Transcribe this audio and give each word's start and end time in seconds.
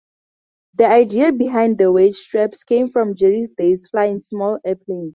The 0.73 0.87
idea 0.87 1.31
behind 1.31 1.77
the 1.77 1.91
weight 1.91 2.15
straps 2.15 2.63
came 2.63 2.89
from 2.89 3.13
Jerry's 3.15 3.49
days 3.49 3.87
flying 3.87 4.19
small 4.21 4.57
airplanes. 4.65 5.09